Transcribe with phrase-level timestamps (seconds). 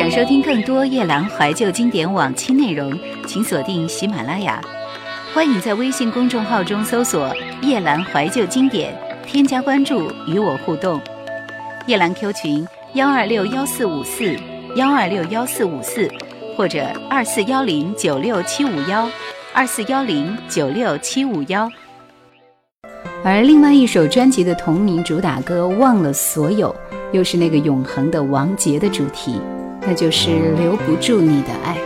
[0.00, 2.90] 想收听更多夜兰怀旧经典往期内容，
[3.26, 4.58] 请锁定喜马拉雅。
[5.34, 7.30] 欢迎在微信公众号中搜索
[7.60, 10.98] “夜兰怀旧经典”，添加关注与我互动。
[11.86, 14.34] 夜兰 Q 群：幺二六幺四五四
[14.74, 16.10] 幺二六幺四五四，
[16.56, 19.06] 或者二四幺零九六七五幺
[19.52, 21.70] 二四幺零九六七五幺。
[23.22, 26.74] 而另外一首专辑的同名主打歌《忘了所有》，
[27.12, 29.38] 又是那个永恒的王杰的主题，
[29.82, 31.76] 那就是留不住你的爱，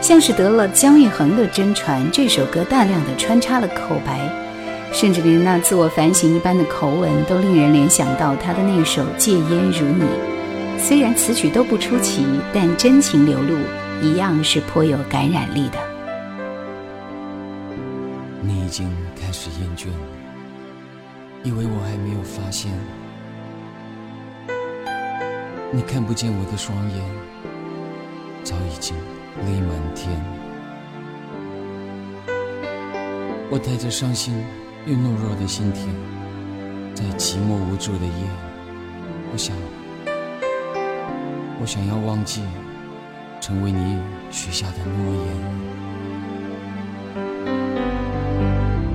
[0.00, 2.06] 像是得了姜育恒的真传。
[2.12, 4.20] 这首歌大量的穿插了口白，
[4.92, 10.04] 甚至连那自我反省一般的口吻，都令人联想到他的那首《戒烟如你》。
[10.78, 13.56] 虽然词曲都不出奇，但真情流露，
[14.02, 15.78] 一样是颇有感染力的。
[18.42, 19.86] 你已经开始厌倦。
[21.42, 22.70] 以为我还没有发现，
[25.70, 27.00] 你看不见我的双眼，
[28.42, 28.96] 早已经
[29.46, 30.10] 泪满天。
[33.50, 34.34] 我带着伤心
[34.86, 35.88] 又懦弱的心田，
[36.94, 38.24] 在寂寞无助的夜，
[39.32, 39.56] 我想，
[41.60, 42.42] 我想要忘记，
[43.40, 43.98] 成为你
[44.30, 45.26] 许下的诺言。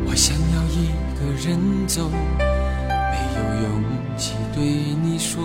[0.08, 3.84] 我想要一个人走，没有勇
[4.16, 5.44] 气对你说，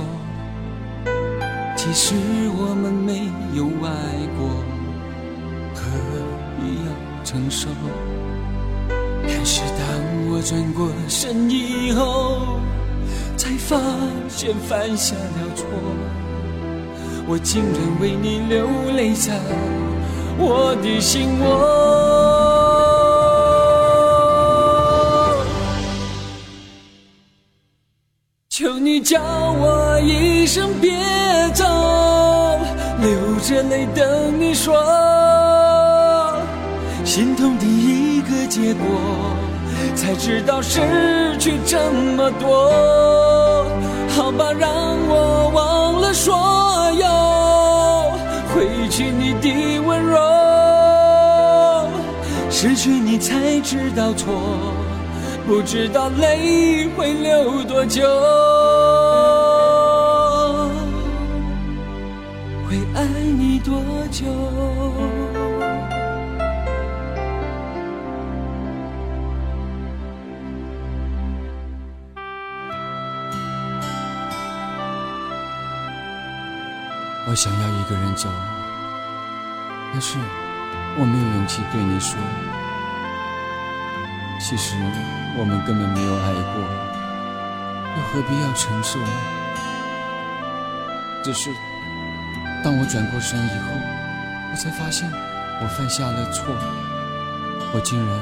[1.83, 2.15] 其实
[2.59, 3.89] 我们没有爱
[4.37, 4.47] 过，
[5.75, 5.81] 何
[6.59, 6.93] 必要
[7.25, 7.71] 承受？
[9.27, 9.81] 但是当
[10.29, 12.61] 我转过身以后，
[13.35, 13.81] 才发
[14.29, 15.67] 现犯下了错，
[17.27, 19.41] 我竟然为你流泪在
[20.37, 22.10] 我的心窝。
[29.03, 30.91] 叫我一声别
[31.55, 31.65] 走，
[33.01, 33.11] 流
[33.43, 34.77] 着泪等你说，
[37.05, 38.87] 心痛的一个结果，
[39.95, 40.81] 才知道失
[41.39, 41.79] 去这
[42.17, 42.71] 么多。
[44.09, 44.71] 好吧，让
[45.09, 46.37] 我忘了所
[46.93, 47.07] 有，
[48.55, 50.19] 回去你的温柔，
[52.51, 54.35] 失去你才知道错，
[55.47, 58.03] 不知道泪会流多久。
[62.71, 63.83] 会爱你多
[64.13, 64.25] 久。
[77.27, 78.29] 我想要一个人走，
[79.93, 80.17] 但是
[80.97, 82.17] 我没有勇气对你说。
[84.39, 84.77] 其实
[85.37, 86.63] 我们根本没有爱过，
[87.97, 89.01] 又何必要承受？
[91.25, 91.51] 只是
[92.63, 93.71] 当我转过身以后。
[94.53, 95.09] 我才发现，
[95.63, 96.45] 我犯下了错，
[97.73, 98.19] 我竟然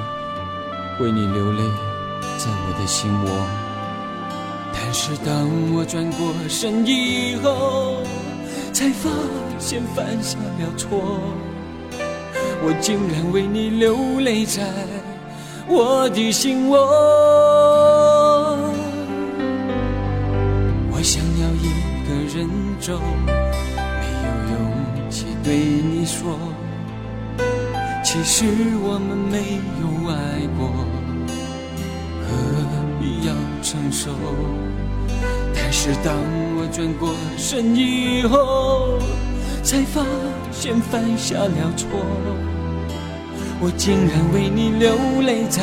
[1.01, 1.63] 为你流泪
[2.37, 3.31] 在我的心窝。
[4.75, 8.03] 但是当我转过身以后，
[8.75, 9.09] 才发
[9.59, 11.23] 现犯下了错，
[12.63, 14.63] 我竟然为你流泪在
[15.67, 16.77] 我的心窝。
[20.93, 21.71] 我想要一
[22.07, 22.47] 个人
[22.79, 23.01] 走。
[25.49, 26.39] 对你说，
[28.05, 28.45] 其实
[28.83, 30.69] 我们没有爱过，
[32.21, 32.29] 何
[33.01, 33.33] 必要
[33.63, 34.11] 承受？
[35.55, 36.15] 但是当
[36.55, 38.99] 我转过身以后，
[39.63, 40.05] 才发
[40.53, 41.89] 现犯下了错，
[43.59, 45.63] 我竟然为你流泪在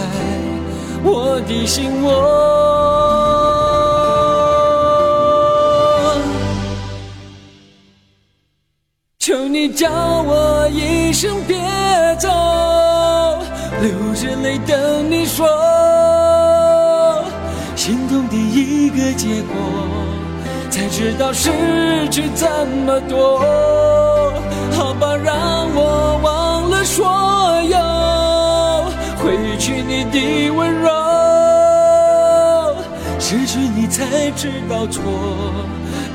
[1.04, 3.05] 我的心窝。
[9.26, 11.58] 求你叫我一声别
[12.20, 12.30] 走，
[13.82, 15.48] 流着泪等你说，
[17.76, 19.56] 心痛的一个结果，
[20.70, 21.50] 才知道失
[22.12, 23.40] 去这么多。
[24.72, 25.36] 好吧，让
[25.74, 27.04] 我忘了所
[27.64, 27.80] 有，
[29.18, 30.92] 回去你的温柔，
[33.18, 35.02] 失去你才知道错。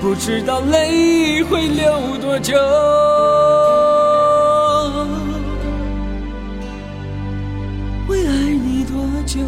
[0.00, 2.54] 不知道泪会流多久，
[8.08, 9.40] 会爱你多久？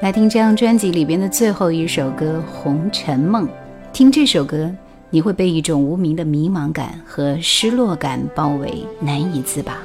[0.00, 3.48] 来听这张专辑里边的最后一首歌《红尘梦》。
[3.92, 4.72] 听这首歌，
[5.10, 9.76] 你会被一种无名的迷茫感和失落感包围，难以自拔。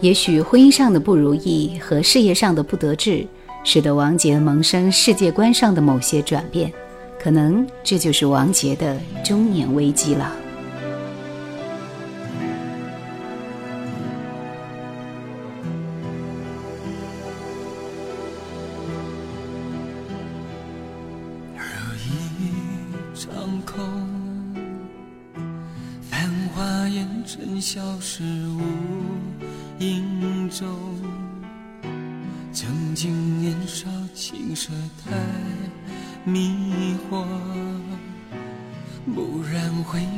[0.00, 3.26] 也许婚姻上的不如意和事业上的不得志，
[3.62, 6.72] 使得王杰萌生世界观上的某些转变。
[7.20, 10.32] 可能这就是王杰的中年危机了。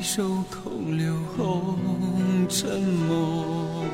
[0.08, 1.76] 回首，空留红
[2.48, 3.84] 尘梦。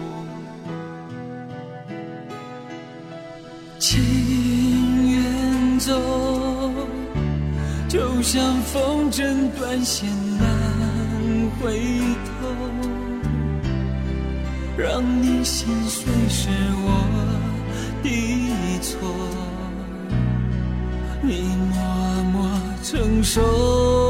[3.81, 5.93] 情远走，
[7.88, 10.08] 就像风筝断线
[10.38, 10.46] 难
[11.61, 11.81] 回
[12.25, 12.46] 头，
[14.76, 16.88] 让你心碎是我
[18.05, 19.00] 的错，
[21.22, 22.49] 你默默
[22.84, 24.03] 承受。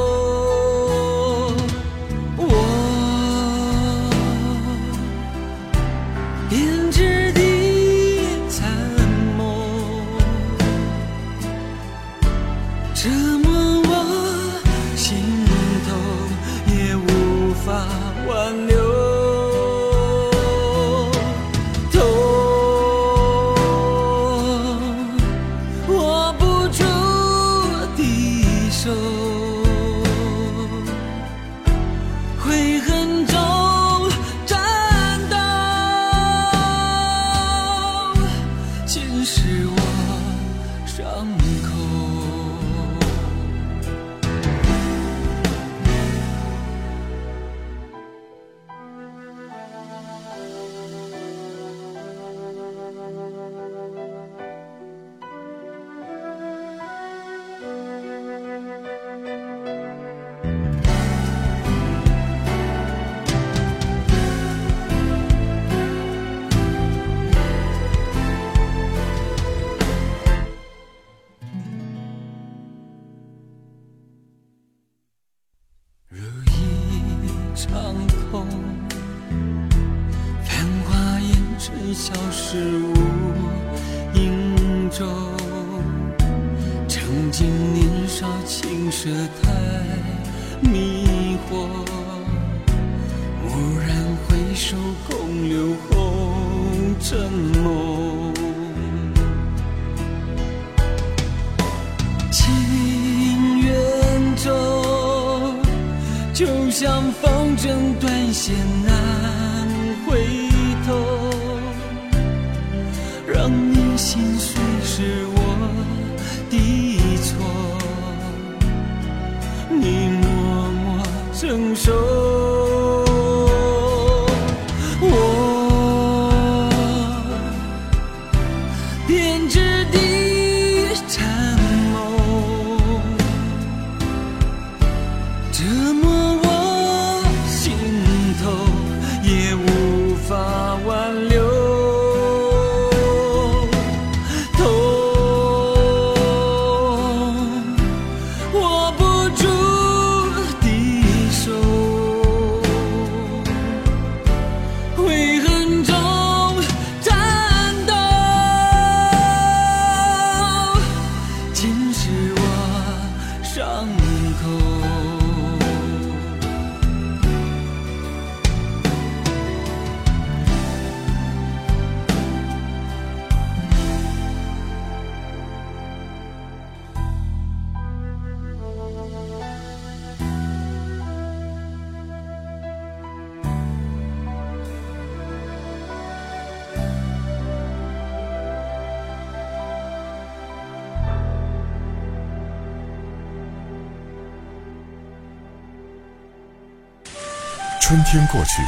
[197.94, 198.60] 春天过去，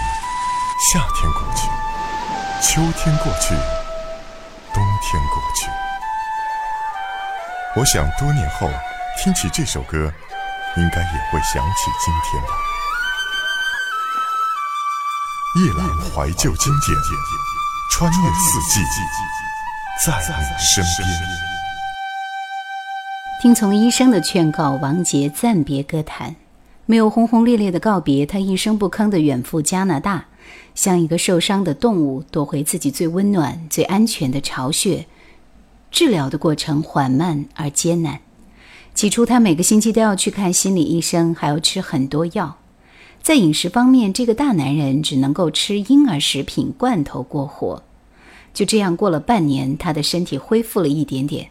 [0.92, 1.66] 夏天过去，
[2.62, 3.56] 秋天过去，
[4.73, 5.68] 冬天过去。
[7.75, 8.71] 我想多年后
[9.18, 10.12] 听起这首歌，
[10.76, 12.50] 应该也会想起今天吧。
[15.56, 16.97] 夜阑怀旧经典，
[17.90, 18.80] 穿越四季，
[20.04, 21.09] 在你身边。
[23.42, 26.37] 听从医生的劝告，王杰暂别歌坛，
[26.87, 30.26] 没有轰轰烈烈的告别，他一声不吭的远赴加拿大，
[30.75, 35.07] 像一个受伤的动物，夺回自己最温暖、最安全的巢穴。
[35.90, 38.21] 治疗的过程缓慢而艰难。
[38.95, 42.57] 起初，他每个星期都要去看心理医生，还要吃很多药。
[43.21, 47.83] 在饮食方面，这个大男人只能够吃婴儿食品、罐头过活。
[48.55, 51.50] 就这样过了半年，他的身体恢复了一点点，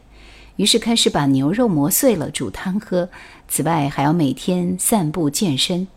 [0.58, 3.10] 于是开始把牛肉磨碎了煮汤喝。
[3.48, 5.88] 此外，还要每天散步健身。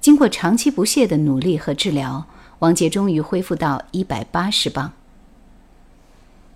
[0.00, 2.26] 经过长期不懈的努力和治疗，
[2.60, 4.92] 王杰终于恢复到一百八十磅。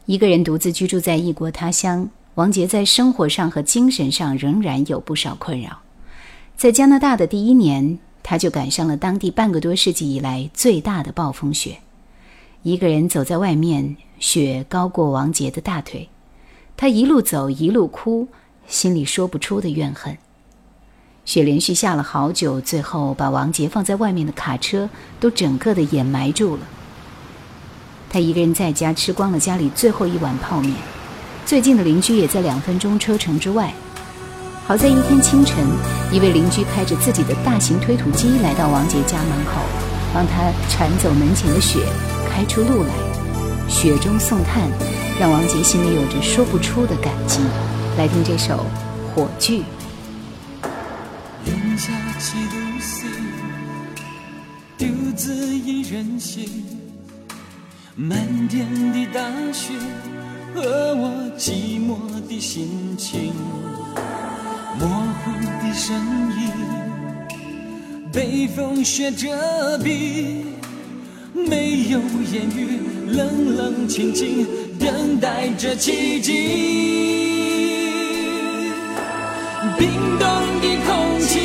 [0.07, 5.81] 一个人独自居住在异国他乡，王杰在生活上和精神上仍然有不少困扰。
[6.57, 11.79] 在加拿大的第一年，他就赶上了当地半个多世纪以来最大的暴风雪。
[12.63, 16.09] 一个人走在外面，雪高过王杰的大腿，
[16.77, 18.29] 他一路走一路哭，
[18.67, 20.17] 心里说不出的怨恨。
[21.25, 26.63] 雪连续下了好久，最后把王杰放在外面的卡车都整个的掩埋住了。
[28.11, 30.75] 他一个人在家吃光了家里最后一碗泡面，
[31.47, 33.73] 最近的邻居也在两分钟车程之外。
[34.67, 35.65] 好在一天清晨，
[36.13, 39.61] 一位邻居开着自己的大型推土机来到王杰家门口，
[40.13, 41.81] 帮他铲走门前的雪，
[42.29, 42.91] 开出路来。
[43.69, 44.71] 雪中送炭，
[45.19, 47.41] 让王杰心里有着说不出的感激。
[47.97, 48.67] 来听这首
[49.15, 49.59] 《火炬》。
[51.77, 53.09] 下七度 C，
[54.79, 56.49] 独自一人行。
[57.97, 59.21] 漫天的大
[59.53, 59.73] 雪
[60.55, 63.33] 和我寂寞的心情，
[64.79, 65.97] 模糊的身
[66.41, 66.53] 影
[68.13, 70.45] 被风雪遮蔽，
[71.35, 71.99] 没有
[72.33, 72.79] 言语，
[73.09, 74.47] 冷冷清清
[74.85, 76.33] 等待着奇迹。
[79.79, 79.89] 冰
[80.19, 80.29] 冻
[80.61, 81.39] 的空气，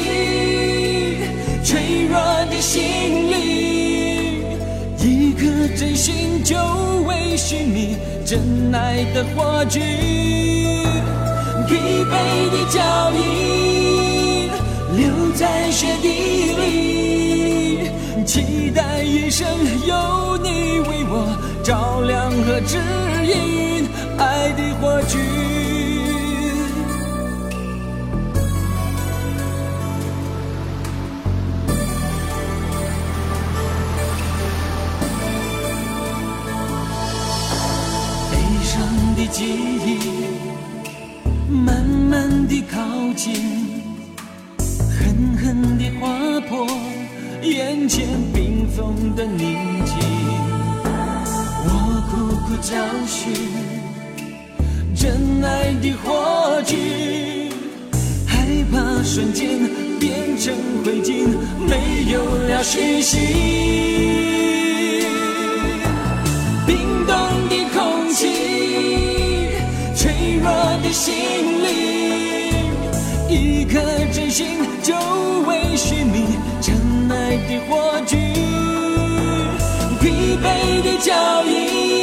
[1.64, 2.20] 脆弱
[2.52, 3.38] 的心灵。
[4.98, 5.46] 一颗
[5.78, 6.58] 真心就
[7.08, 9.80] 为寻觅真爱的火炬，
[11.66, 11.78] 疲
[12.12, 12.12] 惫
[12.52, 12.78] 的脚
[13.14, 14.50] 印
[14.98, 16.08] 留在雪地
[16.60, 17.90] 里，
[18.26, 19.48] 期待一生
[19.88, 21.14] 有你为我
[21.70, 22.80] 照亮和指
[23.28, 25.20] 引爱的火炬。
[38.32, 38.34] 悲
[38.64, 38.82] 伤
[39.16, 39.46] 的记
[39.86, 39.88] 忆
[41.54, 42.80] 慢慢地靠
[43.16, 43.36] 近，
[44.58, 46.10] 狠狠地划
[46.50, 46.68] 破
[47.44, 50.19] 眼前冰封的宁静。
[52.58, 52.76] 找
[53.08, 53.34] 寻
[54.96, 57.50] 真爱的火炬，
[58.28, 59.48] 害怕瞬间
[60.00, 60.54] 变成
[60.84, 61.28] 灰烬，
[61.68, 63.18] 没有了讯息。
[66.68, 67.16] 冰冻
[67.50, 68.28] 的空气，
[69.96, 70.12] 脆
[70.44, 70.52] 弱
[70.84, 71.14] 的心
[71.64, 71.70] 灵，
[73.30, 73.80] 一颗
[74.12, 74.46] 真心
[74.84, 74.94] 就
[75.48, 76.76] 为寻觅真
[77.10, 78.18] 爱的火炬，
[80.02, 80.46] 疲惫
[80.84, 81.14] 的脚
[81.46, 81.99] 印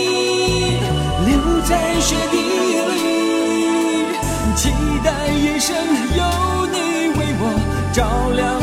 [1.69, 2.95] 在雪地里，
[4.55, 4.71] 期
[5.05, 5.75] 待一生
[6.17, 6.23] 有
[6.67, 6.77] 你
[7.19, 7.43] 为我
[7.93, 7.99] 照
[8.37, 8.56] 亮。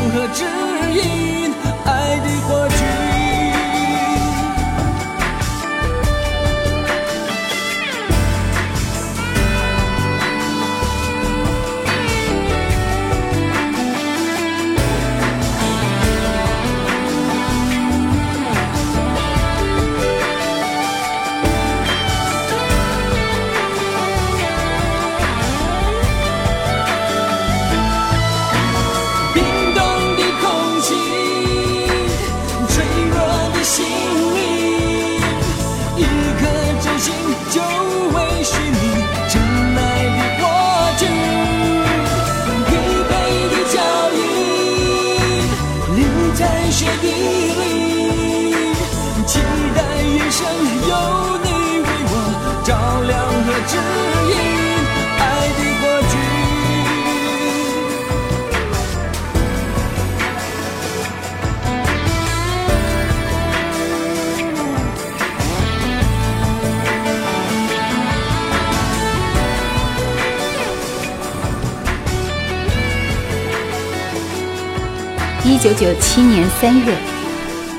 [75.54, 76.98] 一九九七年三月，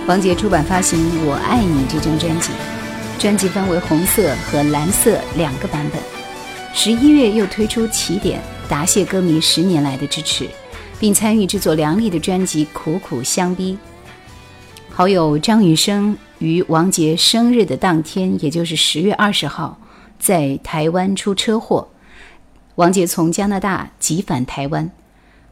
[0.07, 2.51] 王杰出版发行《我爱你》这张专辑，
[3.19, 6.01] 专辑分为红色和蓝色两个版本。
[6.73, 8.39] 十一月又推出《起点》，
[8.69, 10.47] 答谢歌迷十年来的支持，
[11.01, 13.73] 并参与制作梁丽的专辑《苦苦相逼》。
[14.89, 19.77] 好友张雨生于王杰生日的当天，也就是十月二十号，
[20.17, 21.89] 在台湾出车祸，
[22.75, 24.89] 王杰从加拿大急返台湾，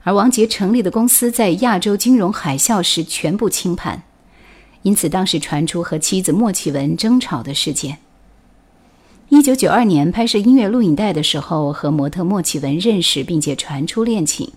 [0.04, 4.04] 而王杰成立的公司在亚洲金融海啸时全部清盘，
[4.82, 8.00] 因此当时传出和妻子莫启文争吵的事件。
[9.30, 14.52] 一九九二年拍摄音乐录影带的时候，和模特莫启文认识，并且传出恋情。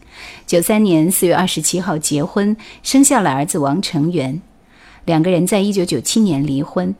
[0.46, 4.42] 九三年四月二十七号结婚，生下了儿子王成元。
[5.04, 6.94] 两个人在一九九七年离婚，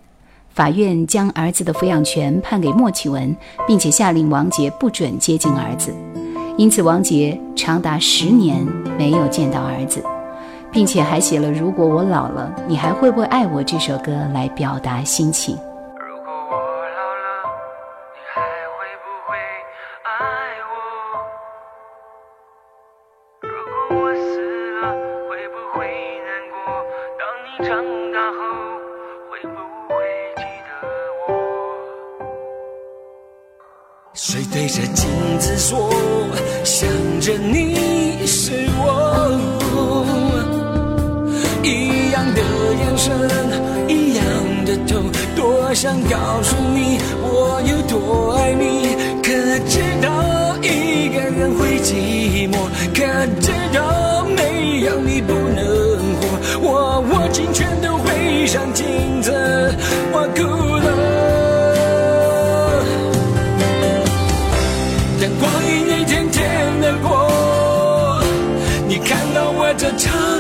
[0.55, 3.37] 法院将儿子的抚养权判给莫启文，
[3.67, 5.93] 并且下令王杰不准接近儿子。
[6.57, 8.67] 因此，王杰长达十年
[8.99, 10.03] 没有见到儿子，
[10.73, 15.59] 并且还写了《如果我老了，你还会不会爱我》这首歌来表达心情。
[34.15, 35.91] 谁对着镜子说，
[45.77, 49.29] 想告诉你我有多爱你，可
[49.69, 52.57] 知道一个人会寂寞，
[52.95, 53.05] 可
[53.43, 56.27] 知道没有你不能活，
[56.63, 59.31] 我握紧拳头回上镜子，
[60.13, 60.41] 我哭
[60.77, 60.87] 了。
[69.79, 70.36] 这苍老的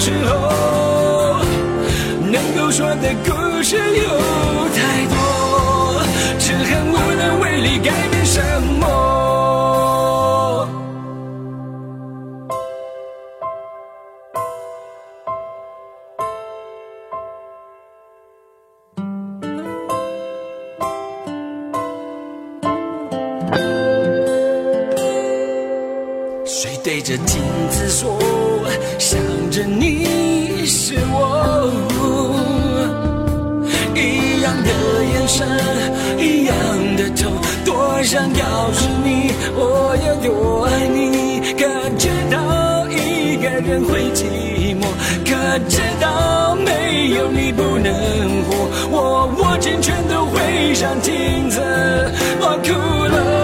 [0.00, 1.40] 时候，
[2.22, 4.02] 能够说的故事有
[4.74, 6.02] 太多，
[6.38, 8.40] 只恨无能为力改变什
[8.80, 8.99] 么。
[30.72, 31.68] 是我，
[33.92, 34.70] 一样的
[35.04, 35.44] 眼神，
[36.16, 36.54] 一样
[36.96, 37.28] 的头，
[37.64, 41.40] 多想告诉你我有多爱你。
[41.58, 41.66] 可
[41.98, 44.22] 知道一个人会寂
[44.78, 44.86] 寞，
[45.26, 47.92] 可知道没有你不能
[48.44, 48.70] 活。
[48.92, 51.60] 我握紧拳头挥上镜子，
[52.40, 52.70] 我哭
[53.12, 53.39] 了。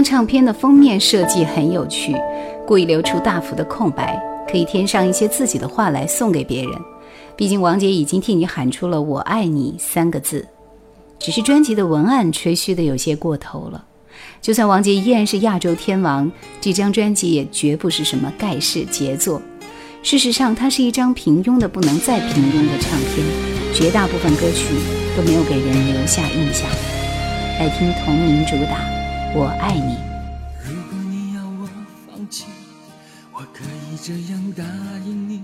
[0.00, 2.16] 张唱片的封面设计很有趣，
[2.66, 4.18] 故意留出大幅的空白，
[4.50, 6.72] 可以添上一些自己的话来送给别人。
[7.36, 10.48] 毕竟王杰已经替你喊出了“我爱你”三个字，
[11.18, 13.84] 只是专辑的文案吹嘘的有些过头了。
[14.40, 16.32] 就算王杰依然是亚洲天王，
[16.62, 19.42] 这张专辑也绝不是什么盖世杰作。
[20.02, 23.26] 事实上，它是一张平庸的不能再平庸的唱片，
[23.74, 24.74] 绝大部分歌曲
[25.14, 26.66] 都没有给人留下印象。
[27.58, 28.78] 来听同名主打
[29.32, 29.94] 《我爱你》。
[30.66, 31.68] 如果你要我
[32.04, 32.46] 放弃，
[33.32, 34.64] 我可以这样答
[35.06, 35.40] 应你，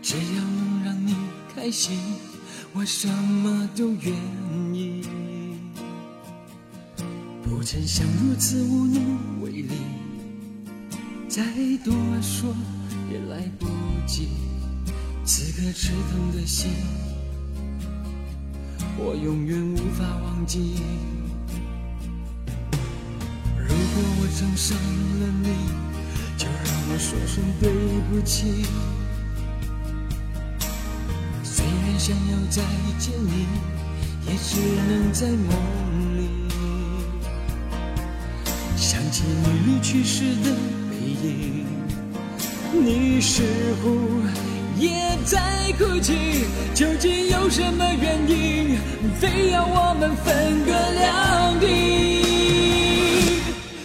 [0.00, 1.16] 只要能让你
[1.52, 1.98] 开心，
[2.72, 4.14] 我什么都愿
[4.72, 5.04] 意。
[7.42, 9.72] 不曾想如此无能为力，
[11.28, 11.42] 再
[11.84, 12.54] 多说
[13.10, 13.66] 也来不
[14.06, 14.28] 及，
[15.24, 16.70] 此刻刺痛的心。
[18.98, 20.80] 我永远无法忘记。
[23.58, 25.48] 如果我曾伤了你，
[26.38, 27.70] 就让我说声对
[28.08, 28.64] 不起。
[31.44, 32.62] 虽然想要再
[32.98, 33.46] 见你，
[34.26, 34.56] 也只
[34.88, 35.50] 能在梦
[36.16, 36.18] 里。
[38.76, 40.46] 想起你离去时的
[40.88, 40.96] 背
[41.28, 41.66] 影，
[42.72, 43.42] 你似
[43.82, 44.22] 乎。
[44.78, 48.45] 也在哭泣，究竟有什么原因，
[49.20, 51.64] 非要我们分隔两地？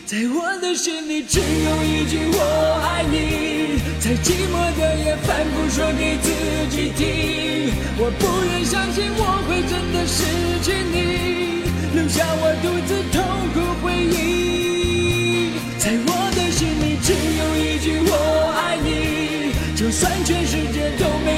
[0.06, 2.38] 在我的心里只有一句我
[2.84, 6.28] 爱你，在寂寞的夜反复说给自
[6.70, 7.02] 己听。
[7.98, 10.24] 我不愿相信我会真的失
[10.64, 10.96] 去你，
[11.96, 13.22] 留下我独自痛
[13.54, 15.56] 苦回忆。
[15.78, 18.12] 在我的心里只有一句我
[18.58, 18.88] 爱你，
[19.76, 20.92] 就算全世界。
[21.00, 21.31] 都没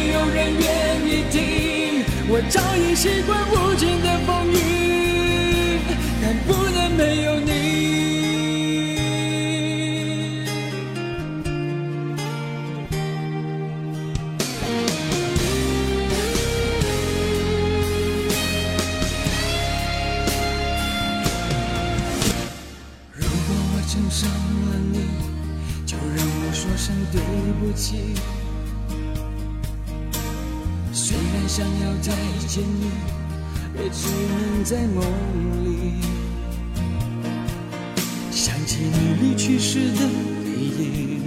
[2.50, 5.80] 早已习惯无尽的风雨，
[6.22, 7.52] 但不能没有你。
[23.16, 24.96] 如果我曾伤了你，
[25.86, 27.20] 就让我说声对
[27.60, 28.16] 不起。
[31.48, 32.12] 想要再
[32.48, 32.90] 见你，
[33.78, 35.04] 也只能在梦
[35.64, 36.02] 里。
[38.32, 40.08] 想起你离去时的
[40.44, 40.50] 背
[40.84, 41.22] 影，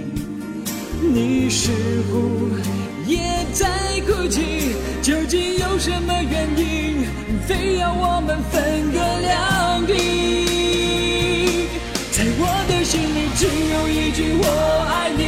[1.13, 1.71] 你似
[2.11, 2.49] 乎
[3.05, 3.67] 也在
[4.05, 4.75] 哭泣。
[5.01, 7.05] 究竟有什么原因，
[7.47, 9.93] 非要我们分隔两地？
[12.11, 14.43] 在我的心里，只有一句我
[14.89, 15.21] 爱你。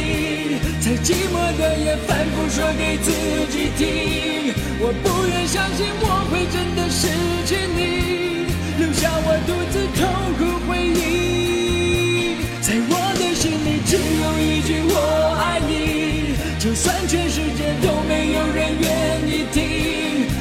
[0.80, 3.10] 在寂寞的夜，反复说给自
[3.50, 4.52] 己听。
[4.82, 7.06] 我不愿相信我会真的失
[7.44, 10.08] 去你，留下我独自痛
[10.40, 12.40] 苦回忆。
[12.62, 14.96] 在我的心里只有一句我
[15.36, 19.60] 爱你，就算全世界都没有人愿意听。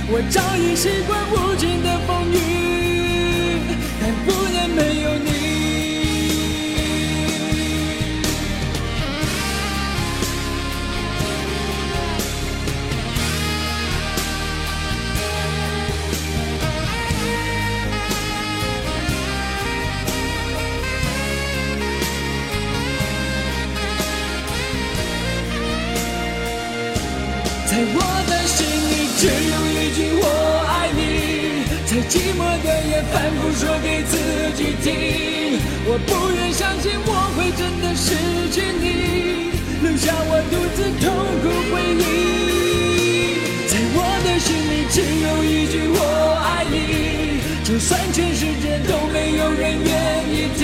[0.08, 2.19] 我早已习惯无尽的风
[33.12, 34.14] 反复说给自
[34.56, 34.88] 己听。
[35.86, 38.08] 我不愿相信我会真的失
[38.52, 38.86] 去你，
[39.82, 41.08] 留下我独自痛
[41.42, 42.00] 苦回忆。
[43.68, 45.98] 在我的心里只有一句我
[46.46, 46.76] 爱你，
[47.64, 49.90] 就算全世界都没有人愿
[50.30, 50.62] 意听，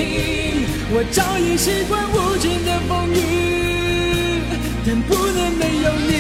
[0.91, 3.17] 我早已习惯无尽的风雨，
[4.86, 6.13] 但不能没有你。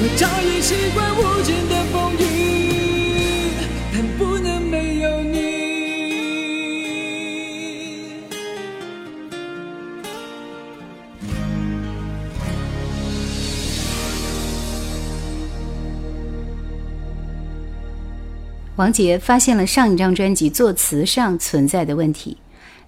[0.00, 2.24] 我早已习惯无尽的风雨，
[18.82, 22.36] 王杰发现了上一张专辑作词上存在的问题，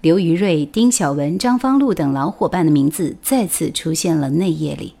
[0.01, 4.93] 刘于瑞、丁晓文、张方路等老伙伴的名字再次出现了内页里。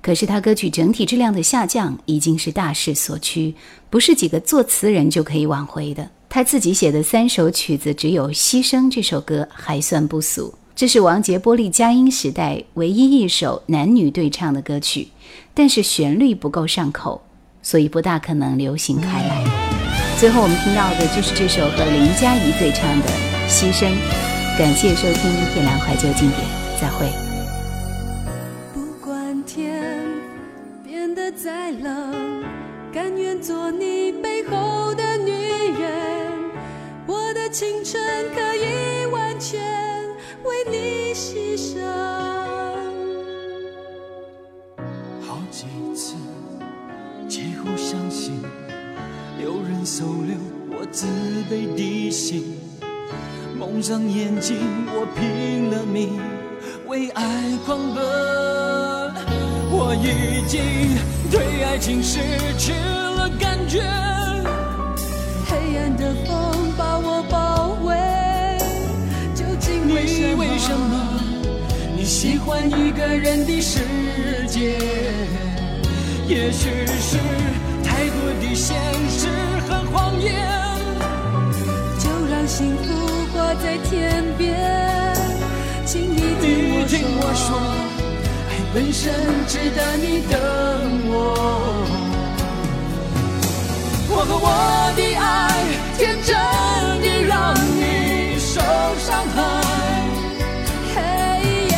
[0.00, 3.54] 可是他歌曲整体质量的下降已经是大势所趋，
[3.88, 6.10] 不是几个作词人就可以挽回的。
[6.28, 10.52] 他自己写的三首曲子，只有《牺牲》这首歌还算不俗。
[10.74, 15.06] 这是王杰玻璃佳音时代唯一一首男女对唱的歌曲，
[15.54, 17.22] 但是旋律不够上口，
[17.62, 19.71] 所以不大可能流行开来。
[20.22, 23.08] 最后我们听到的就是这首和林佳怡对唱的
[23.50, 23.90] 《牺牲》。
[24.56, 26.46] 感谢收听《夜兰怀旧经典》，
[26.80, 27.10] 再会。
[28.72, 29.82] 不管天
[30.84, 32.44] 变得再冷，
[32.94, 35.32] 甘愿做你背后的女
[35.82, 36.30] 人。
[37.04, 38.00] 我的青春
[38.32, 39.60] 可以完全
[40.44, 42.21] 为你牺牲。
[49.84, 50.36] 收留
[50.70, 51.06] 我自
[51.50, 52.56] 卑的心，
[53.58, 56.20] 蒙上眼睛，我拼了命
[56.86, 57.24] 为爱
[57.66, 58.02] 狂奔。
[59.74, 60.60] 我已经
[61.30, 62.20] 对爱情失
[62.56, 63.80] 去了感觉，
[65.46, 67.96] 黑暗的风把我包围，
[69.34, 70.44] 究竟为什么？
[70.44, 71.20] 你为什么
[71.96, 73.80] 你喜欢一个人的世
[74.46, 74.78] 界？
[76.28, 77.18] 也许是
[77.82, 78.76] 太多的现
[79.08, 79.26] 实
[79.72, 80.34] 和谎言。
[81.98, 82.84] 就让幸福
[83.32, 84.52] 挂在天边，
[85.86, 86.16] 请你
[86.86, 87.58] 听我说说，
[88.48, 89.12] 爱本身
[89.46, 90.38] 值得你等
[91.08, 91.12] 我。
[94.14, 94.48] 我和我
[94.94, 95.22] 的爱，
[95.96, 96.30] 天真
[97.00, 98.60] 的让你受
[98.98, 99.38] 伤害。
[100.94, 100.96] 嘿
[101.70, 101.74] 耶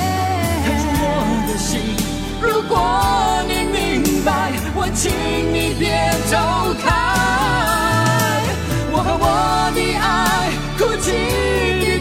[0.65, 1.03] 看出我
[1.47, 1.71] 的心，
[2.41, 2.73] 如果
[3.47, 4.29] 你明白，
[4.75, 5.13] 我请
[5.53, 5.85] 你别
[6.31, 6.33] 走
[6.85, 7.04] 开。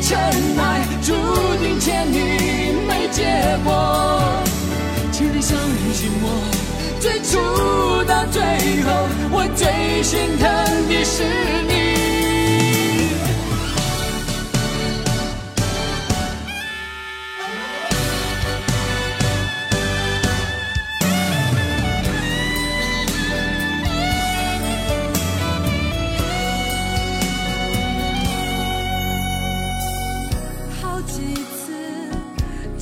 [0.06, 0.20] 尘
[0.58, 1.14] 埃，注
[1.64, 2.18] 定欠你
[2.86, 3.24] 没结
[3.64, 4.44] 果。
[5.14, 5.58] 请你相
[5.94, 6.26] 信我，
[7.00, 8.42] 最初到最
[8.84, 8.90] 后，
[9.32, 10.44] 我最心疼
[10.90, 11.24] 的是
[11.70, 11.83] 你。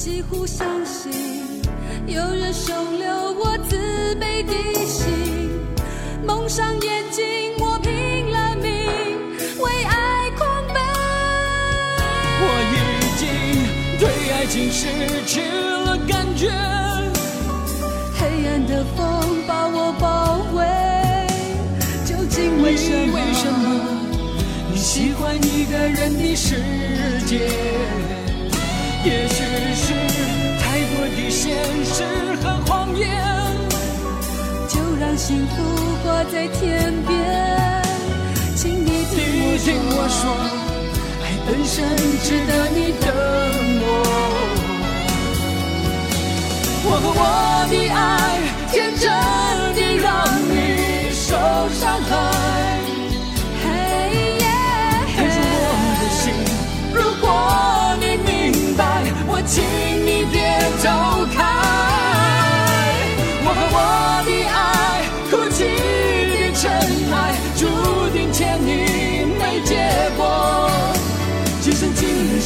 [0.04, 1.12] 几乎相信
[2.08, 4.52] 有人收留我自卑的
[4.84, 5.14] 心，
[6.26, 7.24] 蒙上眼睛，
[7.60, 8.72] 我拼了命
[9.60, 10.82] 为爱狂奔。
[12.42, 12.76] 我已
[13.20, 13.28] 经
[14.00, 14.88] 对爱情失
[15.28, 15.42] 去
[15.86, 16.50] 了感觉，
[18.18, 20.66] 黑暗的风把我包围，
[22.08, 23.14] 究竟为什么？
[23.14, 23.64] 为什么
[24.72, 26.56] 你喜欢一个人的世
[27.28, 27.52] 界？
[29.04, 29.94] 也许是
[30.60, 31.42] 太多的现
[31.86, 32.04] 实
[32.44, 33.10] 和谎言。
[34.68, 35.54] 就让幸福
[36.04, 37.10] 挂在天边，
[38.56, 40.22] 请你听听我说，
[41.24, 41.76] 爱本身
[42.22, 43.06] 值得你等
[43.82, 43.86] 我。
[46.84, 47.22] 我和我
[47.70, 48.00] 的爱，
[48.72, 49.04] 天真
[49.76, 50.08] 的让
[50.48, 50.52] 你
[51.12, 51.26] 受
[51.74, 51.82] 伤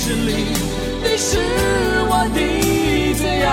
[0.07, 0.29] 今世里，
[1.01, 1.39] 你是
[2.07, 2.37] 我的
[3.15, 3.49] 最爱。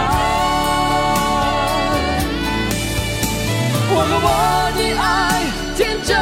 [3.88, 4.28] 我和我
[4.76, 5.02] 的爱，
[5.74, 6.12] 天真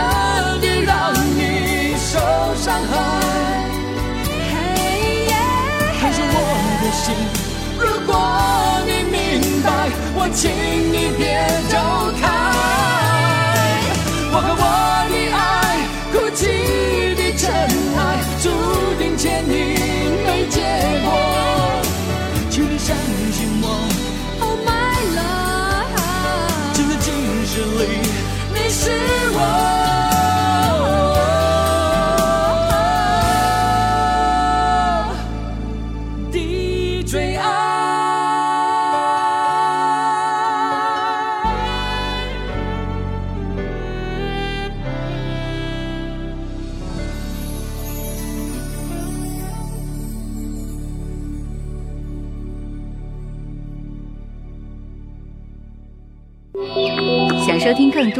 [0.61, 2.11] 的让你受
[2.55, 2.93] 伤害。
[4.47, 4.55] 嘿
[5.27, 5.35] 耶，
[5.99, 6.39] 看出我
[6.81, 7.03] 的心，
[7.77, 8.09] 如果
[8.87, 9.19] 你明
[9.65, 9.69] 白，
[10.15, 10.49] 我请
[10.93, 11.75] 你别走
[12.23, 12.31] 开。